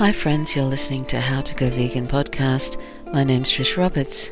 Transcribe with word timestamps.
Hi, 0.00 0.12
friends, 0.12 0.56
you're 0.56 0.64
listening 0.64 1.04
to 1.08 1.20
How 1.20 1.42
to 1.42 1.54
Go 1.54 1.68
Vegan 1.68 2.06
podcast. 2.06 2.80
My 3.12 3.22
name's 3.22 3.50
Trish 3.50 3.76
Roberts. 3.76 4.30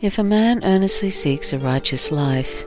If 0.00 0.18
a 0.18 0.24
man 0.24 0.64
earnestly 0.64 1.12
seeks 1.12 1.52
a 1.52 1.58
righteous 1.60 2.10
life, 2.10 2.66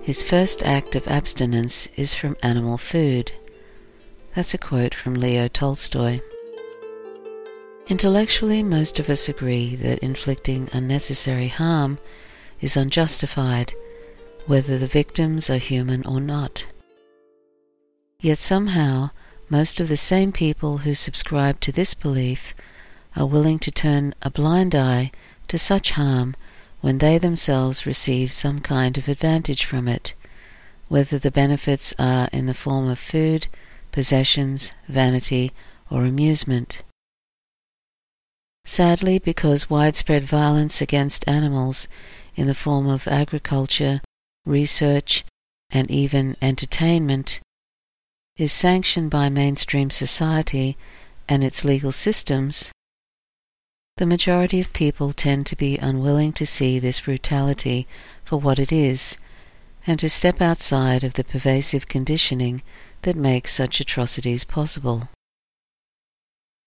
his 0.00 0.22
first 0.22 0.62
act 0.62 0.94
of 0.94 1.06
abstinence 1.08 1.88
is 1.96 2.14
from 2.14 2.38
animal 2.42 2.78
food. 2.78 3.30
That's 4.34 4.54
a 4.54 4.56
quote 4.56 4.94
from 4.94 5.12
Leo 5.12 5.46
Tolstoy. 5.46 6.20
Intellectually, 7.88 8.62
most 8.62 8.98
of 8.98 9.10
us 9.10 9.28
agree 9.28 9.76
that 9.76 9.98
inflicting 9.98 10.70
unnecessary 10.72 11.48
harm 11.48 11.98
is 12.62 12.78
unjustified, 12.78 13.74
whether 14.46 14.78
the 14.78 14.86
victims 14.86 15.50
are 15.50 15.58
human 15.58 16.02
or 16.06 16.18
not. 16.18 16.64
Yet 18.20 18.38
somehow, 18.38 19.10
most 19.50 19.80
of 19.80 19.88
the 19.88 19.96
same 19.96 20.30
people 20.30 20.78
who 20.78 20.94
subscribe 20.94 21.58
to 21.58 21.72
this 21.72 21.92
belief 21.92 22.54
are 23.16 23.26
willing 23.26 23.58
to 23.58 23.70
turn 23.72 24.14
a 24.22 24.30
blind 24.30 24.76
eye 24.76 25.10
to 25.48 25.58
such 25.58 25.90
harm 25.90 26.36
when 26.80 26.98
they 26.98 27.18
themselves 27.18 27.84
receive 27.84 28.32
some 28.32 28.60
kind 28.60 28.96
of 28.96 29.08
advantage 29.08 29.64
from 29.64 29.88
it, 29.88 30.14
whether 30.86 31.18
the 31.18 31.32
benefits 31.32 31.92
are 31.98 32.28
in 32.32 32.46
the 32.46 32.54
form 32.54 32.88
of 32.88 32.98
food, 32.98 33.48
possessions, 33.90 34.70
vanity, 34.88 35.50
or 35.90 36.04
amusement. 36.04 36.84
Sadly, 38.64 39.18
because 39.18 39.68
widespread 39.68 40.22
violence 40.22 40.80
against 40.80 41.28
animals 41.28 41.88
in 42.36 42.46
the 42.46 42.54
form 42.54 42.88
of 42.88 43.08
agriculture, 43.08 44.00
research, 44.46 45.24
and 45.70 45.90
even 45.90 46.36
entertainment 46.40 47.40
is 48.40 48.50
sanctioned 48.50 49.10
by 49.10 49.28
mainstream 49.28 49.90
society 49.90 50.74
and 51.28 51.44
its 51.44 51.62
legal 51.62 51.92
systems, 51.92 52.72
the 53.98 54.06
majority 54.06 54.58
of 54.58 54.72
people 54.72 55.12
tend 55.12 55.44
to 55.44 55.54
be 55.54 55.76
unwilling 55.76 56.32
to 56.32 56.46
see 56.46 56.78
this 56.78 57.00
brutality 57.00 57.86
for 58.24 58.40
what 58.40 58.58
it 58.58 58.72
is 58.72 59.18
and 59.86 60.00
to 60.00 60.08
step 60.08 60.40
outside 60.40 61.04
of 61.04 61.12
the 61.12 61.24
pervasive 61.24 61.86
conditioning 61.86 62.62
that 63.02 63.14
makes 63.14 63.52
such 63.52 63.78
atrocities 63.78 64.42
possible. 64.44 65.10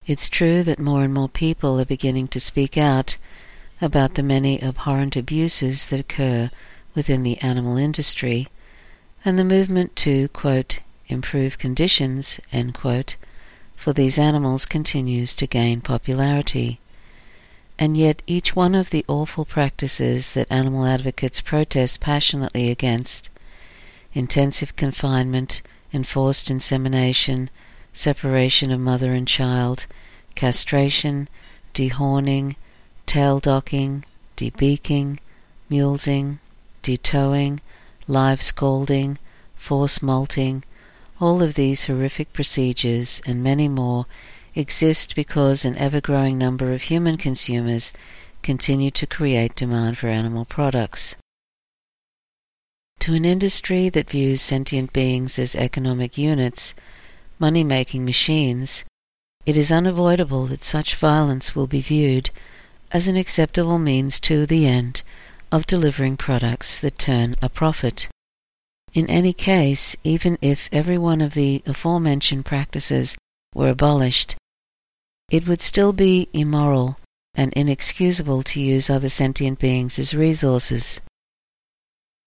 It's 0.05 0.29
true 0.29 0.61
that 0.61 0.77
more 0.77 1.03
and 1.03 1.13
more 1.13 1.29
people 1.29 1.79
are 1.79 1.85
beginning 1.85 2.27
to 2.29 2.39
speak 2.39 2.77
out 2.77 3.17
about 3.81 4.13
the 4.13 4.21
many 4.21 4.61
abhorrent 4.61 5.15
abuses 5.15 5.87
that 5.87 5.99
occur 5.99 6.51
within 6.93 7.23
the 7.23 7.39
animal 7.39 7.77
industry, 7.77 8.47
and 9.25 9.39
the 9.39 9.43
movement 9.43 9.95
to, 9.95 10.27
quote, 10.27 10.79
improve 11.07 11.57
conditions, 11.57 12.39
quote, 12.73 13.15
for 13.75 13.93
these 13.93 14.17
animals 14.17 14.65
continues 14.65 15.35
to 15.35 15.45
gain 15.45 15.81
popularity. 15.81 16.79
And 17.77 17.97
yet 17.97 18.21
each 18.27 18.55
one 18.55 18.75
of 18.75 18.91
the 18.91 19.03
awful 19.07 19.45
practices 19.45 20.33
that 20.33 20.51
animal 20.51 20.85
advocates 20.85 21.41
protest 21.41 21.99
passionately 21.99 22.69
against 22.71 23.29
intensive 24.13 24.75
confinement, 24.75 25.61
enforced 25.91 26.49
insemination, 26.49 27.49
separation 27.91 28.71
of 28.71 28.79
mother 28.79 29.13
and 29.13 29.27
child, 29.27 29.85
castration, 30.35 31.27
dehorning, 31.73 32.55
tail 33.05 33.39
docking, 33.39 34.05
debeaking, 34.37 35.19
mulesing, 35.69 36.39
detoeing, 36.83 37.59
live 38.07 38.41
scalding, 38.41 39.17
force 39.55 40.01
molting, 40.01 40.63
all 41.23 41.41
of 41.41 41.53
these 41.53 41.85
horrific 41.85 42.33
procedures 42.33 43.21
and 43.25 43.41
many 43.41 43.69
more 43.69 44.05
exist 44.55 45.15
because 45.15 45.63
an 45.63 45.73
ever 45.77 46.01
growing 46.01 46.37
number 46.37 46.73
of 46.73 46.81
human 46.81 47.15
consumers 47.15 47.93
continue 48.41 48.91
to 48.91 49.07
create 49.07 49.55
demand 49.55 49.97
for 49.97 50.09
animal 50.09 50.43
products. 50.43 51.15
To 52.99 53.13
an 53.13 53.23
industry 53.23 53.87
that 53.87 54.09
views 54.09 54.41
sentient 54.41 54.91
beings 54.91 55.39
as 55.39 55.55
economic 55.55 56.17
units, 56.17 56.73
money 57.39 57.63
making 57.63 58.03
machines, 58.03 58.83
it 59.45 59.55
is 59.55 59.71
unavoidable 59.71 60.47
that 60.47 60.61
such 60.61 60.95
violence 60.95 61.55
will 61.55 61.67
be 61.67 61.79
viewed 61.79 62.31
as 62.91 63.07
an 63.07 63.15
acceptable 63.15 63.79
means 63.79 64.19
to 64.19 64.45
the 64.45 64.67
end 64.67 65.03
of 65.53 65.67
delivering 65.67 66.17
products 66.17 66.81
that 66.81 66.99
turn 66.99 67.35
a 67.41 67.47
profit. 67.47 68.09
In 68.93 69.09
any 69.09 69.33
case, 69.33 69.95
even 70.03 70.37
if 70.39 70.69
every 70.71 70.99
one 70.99 71.19
of 71.19 71.33
the 71.33 71.63
aforementioned 71.65 72.45
practices 72.45 73.17
were 73.55 73.69
abolished, 73.69 74.35
it 75.31 75.47
would 75.47 75.61
still 75.61 75.93
be 75.93 76.29
immoral 76.31 76.99
and 77.33 77.51
inexcusable 77.53 78.43
to 78.43 78.59
use 78.59 78.91
other 78.91 79.09
sentient 79.09 79.57
beings 79.57 79.97
as 79.97 80.13
resources. 80.13 81.01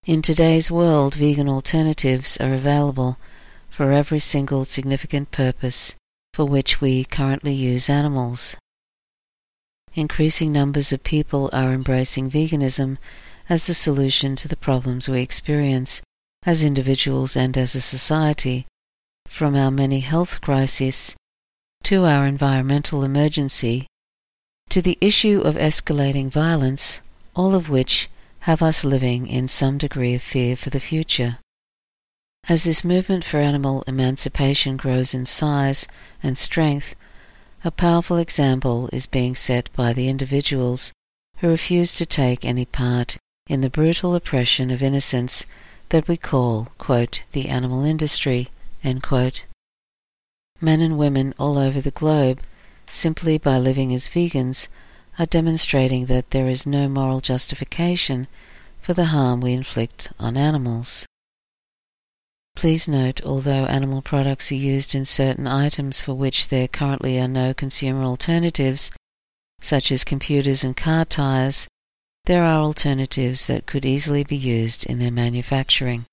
In 0.07 0.23
today's 0.23 0.69
world, 0.69 1.15
vegan 1.15 1.49
alternatives 1.49 2.37
are 2.39 2.53
available 2.53 3.17
for 3.71 3.93
every 3.93 4.19
single 4.19 4.65
significant 4.65 5.31
purpose 5.31 5.95
for 6.35 6.45
which 6.45 6.81
we 6.81 7.05
currently 7.05 7.55
use 7.55 7.89
animals. 7.89 8.57
Increasing 9.95 10.51
numbers 10.51 10.93
of 10.93 11.05
people 11.05 11.49
are 11.53 11.73
embracing 11.73 12.29
veganism 12.29 12.99
as 13.49 13.69
the 13.69 13.75
solution 13.75 14.35
to 14.35 14.49
the 14.49 14.57
problems 14.57 15.09
we 15.09 15.21
experience 15.21 16.03
as 16.47 16.63
individuals 16.63 17.37
and 17.37 17.59
as 17.59 17.75
a 17.75 17.81
society, 17.81 18.65
from 19.27 19.57
our 19.57 19.71
many 19.71 19.99
health 19.99 20.41
crises 20.41 21.17
to 21.83 22.05
our 22.05 22.25
environmental 22.25 23.03
emergency 23.03 23.87
to 24.71 24.81
the 24.81 24.97
issue 25.01 25.41
of 25.41 25.57
escalating 25.57 26.31
violence, 26.31 27.01
all 27.35 27.53
of 27.55 27.69
which 27.69 28.09
have 28.41 28.63
us 28.63 28.85
living 28.85 29.27
in 29.27 29.49
some 29.49 29.77
degree 29.77 30.15
of 30.15 30.23
fear 30.23 30.57
for 30.57 30.71
the 30.71 30.81
future. 30.81 31.39
As 32.49 32.63
this 32.63 32.85
movement 32.85 33.25
for 33.25 33.41
animal 33.41 33.83
emancipation 33.89 34.77
grows 34.77 35.15
in 35.15 35.27
size 35.27 35.89
and 36.23 36.39
strength, 36.39 36.95
a 37.65 37.73
powerful 37.73 38.19
example 38.19 38.89
is 38.93 39.09
being 39.09 39.35
set 39.35 39.69
by 39.75 39.93
the 39.93 40.09
individuals 40.09 40.93
who 41.39 41.49
refuse 41.49 41.97
to 41.97 42.07
take 42.07 42.45
any 42.45 42.65
part 42.65 43.17
in 43.49 43.63
the 43.63 43.71
brutal 43.71 44.15
oppression 44.15 44.71
of 44.71 44.81
innocents 44.81 45.45
that 45.91 46.09
we 46.09 46.17
call, 46.17 46.69
quote, 46.79 47.23
the 47.33 47.49
animal 47.49 47.85
industry, 47.85 48.49
Men 50.61 50.81
and 50.81 50.97
women 50.97 51.35
all 51.39 51.59
over 51.59 51.81
the 51.81 51.91
globe, 51.91 52.41
simply 52.91 53.39
by 53.39 53.59
living 53.59 53.93
as 53.93 54.09
vegans, 54.09 54.69
are 55.19 55.27
demonstrating 55.27 56.07
that 56.07 56.31
there 56.31 56.49
is 56.49 56.67
no 56.67 56.89
moral 56.89 57.21
justification 57.21 58.27
for 58.81 58.95
the 58.95 59.07
harm 59.07 59.41
we 59.41 59.53
inflict 59.53 60.09
on 60.19 60.37
animals. 60.37 61.07
Please 62.55 62.89
note, 62.89 63.21
although 63.23 63.67
animal 63.67 64.01
products 64.01 64.51
are 64.51 64.55
used 64.55 64.95
in 64.95 65.05
certain 65.05 65.47
items 65.47 66.01
for 66.01 66.15
which 66.15 66.49
there 66.49 66.69
currently 66.69 67.21
are 67.21 67.29
no 67.29 67.53
consumer 67.53 68.03
alternatives, 68.03 68.91
such 69.61 69.93
as 69.93 70.05
computers 70.05 70.65
and 70.65 70.77
car 70.77 71.05
tires, 71.05 71.69
there 72.27 72.43
are 72.45 72.61
alternatives 72.61 73.47
that 73.47 73.67
could 73.67 73.85
easily 73.85 74.25
be 74.25 74.37
used 74.37 74.85
in 74.85 74.99
their 74.99 75.13
manufacturing. 75.13 76.05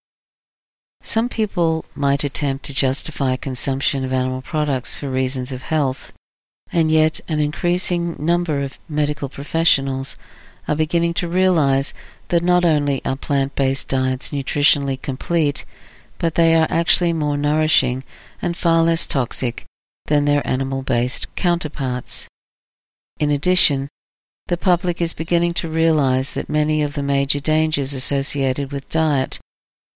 Some 1.02 1.28
people 1.28 1.86
might 1.96 2.24
attempt 2.24 2.64
to 2.66 2.74
justify 2.74 3.36
consumption 3.36 4.06
of 4.06 4.14
animal 4.14 4.42
products 4.42 4.96
for 4.96 5.10
reasons 5.10 5.52
of 5.52 5.64
health, 5.64 6.14
and 6.72 6.90
yet 6.90 7.20
an 7.28 7.40
increasing 7.40 8.16
number 8.18 8.62
of 8.62 8.80
medical 8.88 9.28
professionals 9.28 10.16
are 10.68 10.76
beginning 10.76 11.14
to 11.16 11.28
realize 11.28 11.94
that 12.30 12.44
not 12.44 12.64
only 12.64 13.04
are 13.04 13.16
plant 13.16 13.56
based 13.56 13.90
diets 13.90 14.30
nutritionally 14.30 15.02
complete, 15.02 15.66
but 16.20 16.36
they 16.36 16.56
are 16.56 16.68
actually 16.70 17.12
more 17.12 17.38
nourishing 17.38 18.04
and 18.42 18.56
far 18.56 18.84
less 18.84 19.08
toxic 19.08 19.66
than 20.06 20.26
their 20.26 20.46
animal 20.48 20.84
based 20.84 21.28
counterparts. 21.36 22.28
In 23.20 23.30
addition, 23.30 23.90
the 24.48 24.58
public 24.58 25.02
is 25.02 25.14
beginning 25.14 25.54
to 25.54 25.70
realize 25.70 26.34
that 26.34 26.50
many 26.50 26.82
of 26.82 26.94
the 26.94 27.04
major 27.04 27.40
dangers 27.40 27.94
associated 27.94 28.72
with 28.72 28.90
diet 28.90 29.40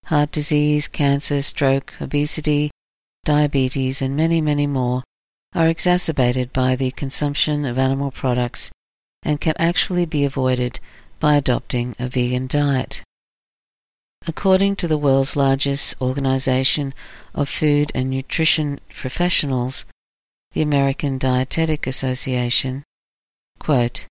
heart 0.06 0.32
disease, 0.32 0.88
cancer, 0.88 1.42
stroke, 1.42 1.92
obesity, 2.00 2.70
diabetes, 3.26 4.00
and 4.00 4.16
many, 4.16 4.40
many 4.40 4.66
more 4.66 5.02
are 5.54 5.68
exacerbated 5.68 6.50
by 6.50 6.74
the 6.74 6.90
consumption 6.92 7.66
of 7.66 7.78
animal 7.78 8.10
products 8.10 8.70
and 9.22 9.38
can 9.38 9.52
actually 9.58 10.06
be 10.06 10.24
avoided 10.24 10.80
by 11.20 11.36
adopting 11.36 11.94
a 11.98 12.08
vegan 12.08 12.46
diet. 12.46 13.02
According 14.26 14.76
to 14.76 14.88
the 14.88 14.96
world's 14.96 15.36
largest 15.36 16.00
organization 16.00 16.94
of 17.34 17.50
food 17.50 17.92
and 17.94 18.08
nutrition 18.08 18.78
professionals, 18.88 19.84
the 20.52 20.62
American 20.62 21.18
Dietetic 21.18 21.86
Association, 21.86 22.82
quote, 23.58 24.06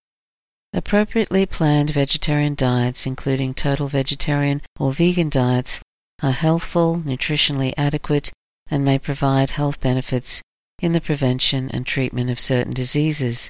Appropriately 0.78 1.48
planned 1.48 1.90
vegetarian 1.90 2.54
diets, 2.54 3.08
including 3.08 3.56
total 3.56 3.88
vegetarian 3.88 4.62
or 4.80 4.94
vegan 4.94 5.28
diets, 5.28 5.80
are 6.22 6.32
healthful, 6.32 6.98
nutritionally 7.04 7.74
adequate, 7.76 8.32
and 8.68 8.86
may 8.86 9.00
provide 9.00 9.50
health 9.50 9.82
benefits 9.82 10.44
in 10.78 10.94
the 10.94 11.02
prevention 11.02 11.72
and 11.72 11.88
treatment 11.88 12.30
of 12.30 12.40
certain 12.40 12.74
diseases. 12.74 13.50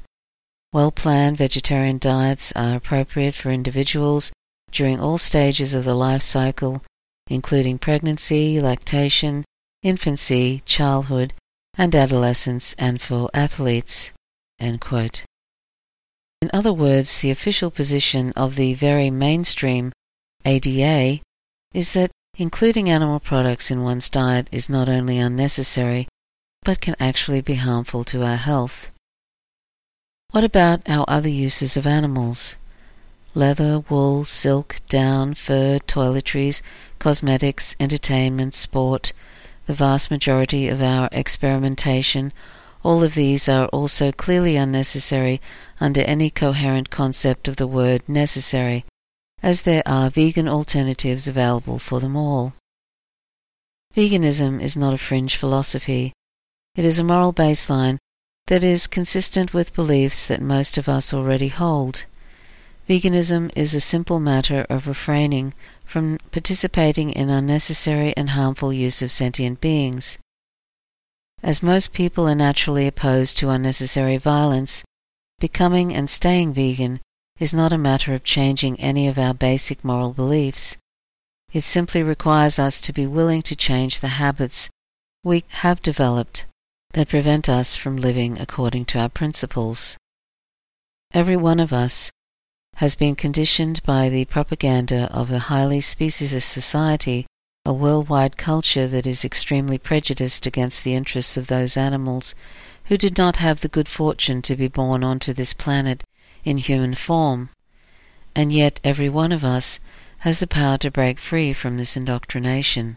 Well 0.71 0.89
planned 0.89 1.35
vegetarian 1.35 1.97
diets 1.97 2.53
are 2.55 2.77
appropriate 2.77 3.35
for 3.35 3.51
individuals 3.51 4.31
during 4.71 5.01
all 5.01 5.17
stages 5.17 5.73
of 5.73 5.83
the 5.83 5.95
life 5.95 6.21
cycle, 6.21 6.81
including 7.27 7.77
pregnancy, 7.77 8.61
lactation, 8.61 9.43
infancy, 9.83 10.63
childhood, 10.65 11.33
and 11.77 11.93
adolescence, 11.93 12.73
and 12.79 13.01
for 13.01 13.29
athletes. 13.33 14.13
In 16.39 16.51
other 16.53 16.71
words, 16.71 17.19
the 17.19 17.31
official 17.31 17.71
position 17.71 18.31
of 18.35 18.55
the 18.55 18.75
very 18.75 19.09
mainstream 19.09 19.91
ADA 20.45 21.21
is 21.73 21.93
that 21.93 22.11
including 22.37 22.89
animal 22.89 23.19
products 23.19 23.71
in 23.71 23.81
one's 23.81 24.07
diet 24.07 24.47
is 24.51 24.69
not 24.69 24.87
only 24.87 25.17
unnecessary, 25.17 26.07
but 26.63 26.79
can 26.79 26.95
actually 26.99 27.41
be 27.41 27.55
harmful 27.55 28.03
to 28.03 28.23
our 28.23 28.35
health. 28.35 28.91
What 30.29 30.43
about 30.43 30.87
our 30.87 31.05
other 31.07 31.29
uses 31.29 31.75
of 31.75 31.87
animals? 31.87 32.55
Leather, 33.33 33.79
wool, 33.89 34.23
silk, 34.23 34.79
down, 34.89 35.33
fur, 35.33 35.79
toiletries, 35.87 36.61
cosmetics, 36.99 37.75
entertainment, 37.79 38.53
sport, 38.53 39.11
the 39.65 39.73
vast 39.73 40.11
majority 40.11 40.67
of 40.67 40.83
our 40.83 41.09
experimentation, 41.11 42.31
all 42.83 43.03
of 43.03 43.15
these 43.15 43.49
are 43.49 43.67
also 43.67 44.11
clearly 44.11 44.55
unnecessary 44.55 45.41
under 45.79 46.01
any 46.01 46.29
coherent 46.29 46.89
concept 46.89 47.47
of 47.47 47.55
the 47.55 47.67
word 47.67 48.01
necessary, 48.07 48.85
as 49.41 49.63
there 49.63 49.83
are 49.85 50.09
vegan 50.09 50.47
alternatives 50.47 51.27
available 51.27 51.79
for 51.79 51.99
them 51.99 52.15
all. 52.15 52.53
Veganism 53.95 54.61
is 54.61 54.77
not 54.77 54.93
a 54.93 54.97
fringe 54.97 55.35
philosophy. 55.35 56.13
It 56.75 56.85
is 56.85 56.99
a 56.99 57.03
moral 57.03 57.33
baseline 57.33 57.97
that 58.47 58.63
is 58.63 58.87
consistent 58.87 59.53
with 59.53 59.73
beliefs 59.73 60.25
that 60.27 60.41
most 60.41 60.77
of 60.77 60.87
us 60.87 61.13
already 61.13 61.47
hold. 61.47 62.05
Veganism 62.87 63.51
is 63.55 63.73
a 63.73 63.81
simple 63.81 64.19
matter 64.19 64.65
of 64.69 64.87
refraining 64.87 65.53
from 65.83 66.17
participating 66.31 67.11
in 67.11 67.29
unnecessary 67.29 68.15
and 68.15 68.29
harmful 68.29 68.71
use 68.71 69.01
of 69.01 69.11
sentient 69.11 69.59
beings. 69.59 70.17
As 71.43 71.61
most 71.61 71.93
people 71.93 72.27
are 72.27 72.35
naturally 72.35 72.87
opposed 72.87 73.37
to 73.37 73.49
unnecessary 73.49 74.17
violence, 74.17 74.83
becoming 75.39 75.93
and 75.93 76.09
staying 76.09 76.53
vegan 76.53 76.99
is 77.39 77.53
not 77.53 77.71
a 77.71 77.77
matter 77.77 78.13
of 78.13 78.23
changing 78.23 78.79
any 78.79 79.07
of 79.07 79.19
our 79.19 79.33
basic 79.33 79.83
moral 79.83 80.13
beliefs. 80.13 80.77
It 81.53 81.63
simply 81.63 82.03
requires 82.03 82.57
us 82.57 82.81
to 82.81 82.91
be 82.91 83.05
willing 83.05 83.41
to 83.43 83.55
change 83.55 83.99
the 83.99 84.19
habits 84.19 84.69
we 85.23 85.43
have 85.49 85.81
developed 85.81 86.45
that 86.93 87.09
prevent 87.09 87.47
us 87.47 87.75
from 87.75 87.97
living 87.97 88.39
according 88.39 88.85
to 88.85 88.99
our 88.99 89.09
principles. 89.09 89.97
Every 91.13 91.37
one 91.37 91.59
of 91.59 91.71
us 91.71 92.11
has 92.75 92.95
been 92.95 93.15
conditioned 93.15 93.81
by 93.83 94.09
the 94.09 94.25
propaganda 94.25 95.09
of 95.11 95.31
a 95.31 95.39
highly 95.39 95.79
speciesist 95.79 96.49
society, 96.49 97.25
a 97.67 97.73
worldwide 97.73 98.37
culture 98.37 98.87
that 98.87 99.05
is 99.05 99.25
extremely 99.25 99.77
prejudiced 99.77 100.47
against 100.47 100.85
the 100.85 100.95
interests 100.95 101.35
of 101.35 101.47
those 101.47 101.75
animals 101.75 102.33
who 102.85 102.97
did 102.97 103.17
not 103.17 103.35
have 103.35 103.59
the 103.59 103.67
good 103.67 103.89
fortune 103.89 104.41
to 104.41 104.55
be 104.55 104.69
born 104.69 105.03
onto 105.03 105.33
this 105.33 105.53
planet 105.53 106.01
in 106.45 106.57
human 106.57 106.95
form. 106.95 107.49
And 108.33 108.53
yet 108.53 108.79
every 108.85 109.09
one 109.09 109.33
of 109.33 109.43
us 109.43 109.81
has 110.19 110.39
the 110.39 110.47
power 110.47 110.77
to 110.77 110.89
break 110.89 111.19
free 111.19 111.51
from 111.51 111.75
this 111.75 111.97
indoctrination. 111.97 112.95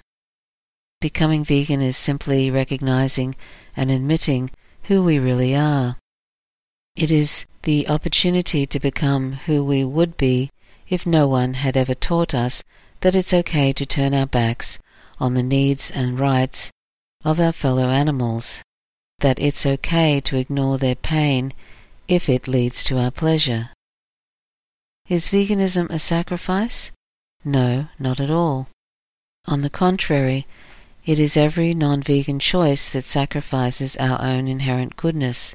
Becoming 1.01 1.45
vegan 1.45 1.83
is 1.83 1.97
simply 1.97 2.49
recognizing 2.49 3.35
and 3.77 3.91
admitting 3.91 4.53
who 4.85 5.03
we 5.03 5.19
really 5.19 5.53
are. 5.57 5.97
It 6.95 7.11
is 7.11 7.45
the 7.63 7.89
opportunity 7.89 8.67
to 8.67 8.79
become 8.79 9.33
who 9.47 9.65
we 9.65 9.83
would 9.83 10.17
be 10.17 10.49
if 10.89 11.07
no 11.07 11.27
one 11.27 11.55
had 11.55 11.77
ever 11.77 11.97
taught 11.97 12.37
us 12.37 12.63
that 13.01 13.15
it's 13.15 13.33
okay 13.33 13.73
to 13.73 13.87
turn 13.87 14.15
our 14.15 14.27
backs 14.27 14.79
on 15.19 15.35
the 15.35 15.43
needs 15.43 15.91
and 15.91 16.21
rights 16.21 16.71
of 17.25 17.41
our 17.41 17.53
fellow 17.53 17.89
animals, 17.89 18.63
that 19.21 19.39
it's 19.39 19.67
okay 19.67 20.21
to 20.21 20.37
ignore 20.37 20.79
their 20.79 20.95
pain 20.95 21.53
if 22.09 22.29
it 22.29 22.49
leads 22.49 22.83
to 22.85 22.99
our 22.99 23.11
pleasure. 23.11 23.71
Is 25.09 25.29
veganism 25.29 25.91
a 25.91 25.99
sacrifice? 25.99 26.93
No, 27.45 27.89
not 27.99 28.21
at 28.21 28.31
all. 28.31 28.69
On 29.47 29.63
the 29.63 29.71
contrary, 29.71 30.47
it 31.07 31.19
is 31.19 31.37
every 31.37 31.73
non 31.75 32.03
vegan 32.03 32.39
choice 32.39 32.89
that 32.91 33.05
sacrifices 33.05 33.97
our 33.97 34.21
own 34.21 34.47
inherent 34.47 34.97
goodness. 34.97 35.55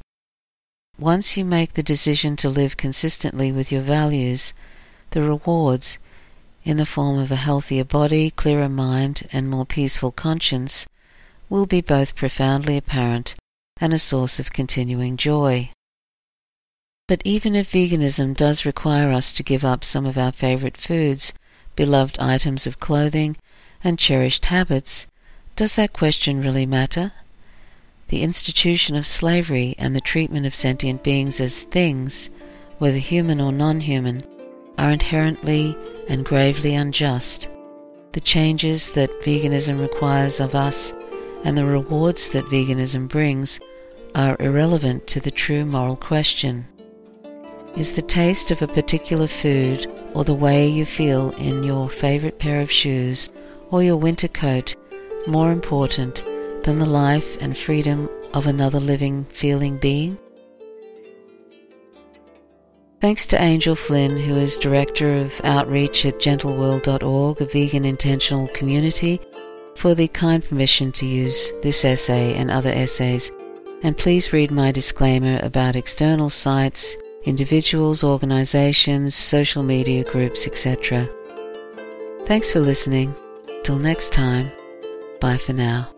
Once 0.98 1.38
you 1.38 1.46
make 1.46 1.74
the 1.74 1.84
decision 1.84 2.36
to 2.38 2.50
live 2.50 2.78
consistently 2.78 3.52
with 3.52 3.72
your 3.72 3.82
values, 3.82 4.54
the 5.12 5.22
rewards, 5.22 5.98
in 6.66 6.78
the 6.78 6.86
form 6.86 7.20
of 7.20 7.32
a 7.32 7.36
healthier 7.36 7.84
body, 7.84 8.32
clearer 8.32 8.68
mind, 8.68 9.28
and 9.32 9.50
more 9.50 9.66
peaceful 9.66 10.12
conscience, 10.12 10.88
will 11.48 11.68
be 11.68 11.80
both 11.80 12.16
profoundly 12.16 12.76
apparent 12.76 13.36
and 13.80 13.94
a 13.94 14.00
source 14.00 14.40
of 14.40 14.52
continuing 14.52 15.16
joy. 15.16 15.70
But 17.08 17.22
even 17.24 17.56
if 17.56 17.72
veganism 17.72 18.36
does 18.36 18.66
require 18.66 19.12
us 19.12 19.32
to 19.34 19.44
give 19.44 19.64
up 19.64 19.84
some 19.84 20.08
of 20.08 20.18
our 20.18 20.32
favorite 20.32 20.76
foods, 20.76 21.34
beloved 21.76 22.18
items 22.18 22.66
of 22.66 22.80
clothing, 22.80 23.38
and 23.84 24.00
cherished 24.00 24.46
habits, 24.46 25.06
does 25.56 25.76
that 25.76 25.94
question 25.94 26.42
really 26.42 26.66
matter? 26.66 27.12
The 28.08 28.24
institution 28.24 28.96
of 28.96 29.06
slavery 29.06 29.76
and 29.78 29.96
the 29.96 30.02
treatment 30.02 30.48
of 30.48 30.56
sentient 30.56 31.04
beings 31.04 31.40
as 31.40 31.62
things, 31.62 32.32
whether 32.80 32.98
human 32.98 33.40
or 33.40 33.52
non 33.52 33.82
human, 33.82 34.24
are 34.78 34.92
inherently 34.92 35.78
and 36.08 36.26
gravely 36.26 36.76
unjust. 36.76 37.50
The 38.14 38.22
changes 38.22 38.94
that 38.94 39.22
veganism 39.22 39.80
requires 39.80 40.40
of 40.40 40.56
us 40.56 40.94
and 41.44 41.58
the 41.58 41.66
rewards 41.66 42.30
that 42.30 42.46
veganism 42.46 43.08
brings 43.08 43.60
are 44.16 44.38
irrelevant 44.40 45.08
to 45.08 45.20
the 45.20 45.32
true 45.32 45.66
moral 45.66 45.96
question. 45.96 46.66
Is 47.76 47.94
the 47.94 48.02
taste 48.02 48.52
of 48.52 48.62
a 48.62 48.68
particular 48.68 49.28
food 49.28 49.92
or 50.14 50.24
the 50.24 50.34
way 50.34 50.68
you 50.68 50.86
feel 50.86 51.32
in 51.32 51.64
your 51.64 51.90
favorite 51.90 52.40
pair 52.40 52.62
of 52.62 52.72
shoes 52.72 53.30
or 53.70 53.84
your 53.84 53.98
winter 53.98 54.30
coat 54.30 54.76
more 55.28 55.52
important 55.52 56.24
than 56.64 56.80
the 56.80 56.86
life 56.86 57.42
and 57.42 57.58
freedom 57.58 58.10
of 58.34 58.48
another 58.48 58.80
living, 58.80 59.26
feeling 59.26 59.78
being? 59.78 60.18
Thanks 63.02 63.28
to 63.28 63.42
Angel 63.42 63.76
Flinn, 63.76 64.18
who 64.18 64.36
is 64.36 64.58
Director 64.58 65.14
of 65.14 65.40
Outreach 65.44 66.06
at 66.06 66.20
gentleworld.org, 66.20 67.42
a 67.42 67.46
vegan 67.46 67.86
intentional 67.86 68.48
community, 68.50 69.20
for 69.76 69.94
the 69.94 70.08
kind 70.08 70.44
permission 70.44 70.92
to 70.94 71.06
use 71.06 71.52
this 71.62 71.84
essay 71.84 72.34
and 72.36 72.50
other 72.50 72.72
essays. 72.72 73.32
And 73.84 73.98
please 73.98 74.34
read 74.34 74.50
my 74.50 74.72
disclaimer 74.72 75.40
about 75.44 75.76
external 75.76 76.30
sites, 76.30 76.96
individuals, 77.26 78.04
organizations, 78.04 79.14
social 79.14 79.62
media 79.62 80.04
groups, 80.04 80.48
etc. 80.48 81.08
Thanks 82.26 82.52
for 82.52 82.60
listening. 82.60 83.14
Till 83.64 83.78
next 83.78 84.14
time. 84.14 84.52
Bye 85.20 85.38
for 85.38 85.54
now. 85.54 85.95